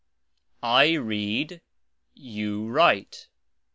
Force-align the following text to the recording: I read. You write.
I 0.63 0.93
read. 0.95 1.61
You 2.15 2.65
write. 2.67 3.27